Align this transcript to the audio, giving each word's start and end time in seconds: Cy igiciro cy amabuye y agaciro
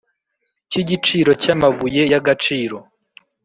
Cy 0.69 0.77
igiciro 0.81 1.31
cy 1.41 1.49
amabuye 1.55 2.01
y 2.11 2.13
agaciro 2.19 2.77